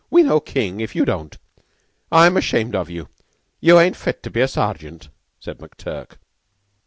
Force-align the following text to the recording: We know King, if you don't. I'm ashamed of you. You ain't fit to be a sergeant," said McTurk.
We 0.09 0.23
know 0.23 0.39
King, 0.39 0.79
if 0.79 0.95
you 0.95 1.05
don't. 1.05 1.37
I'm 2.11 2.35
ashamed 2.35 2.73
of 2.75 2.89
you. 2.89 3.07
You 3.59 3.79
ain't 3.79 3.95
fit 3.95 4.23
to 4.23 4.31
be 4.31 4.41
a 4.41 4.47
sergeant," 4.47 5.09
said 5.39 5.59
McTurk. 5.59 6.15